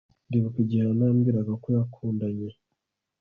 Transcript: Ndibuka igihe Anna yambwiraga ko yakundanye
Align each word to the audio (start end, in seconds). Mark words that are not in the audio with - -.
Ndibuka 0.27 0.57
igihe 0.63 0.81
Anna 0.89 1.03
yambwiraga 1.07 1.53
ko 1.61 1.67
yakundanye 1.75 2.47